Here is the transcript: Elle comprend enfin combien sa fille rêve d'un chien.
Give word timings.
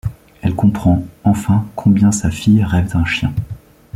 Elle 0.41 0.55
comprend 0.55 1.03
enfin 1.23 1.67
combien 1.75 2.11
sa 2.11 2.31
fille 2.31 2.63
rêve 2.63 2.89
d'un 2.91 3.05
chien. 3.05 3.31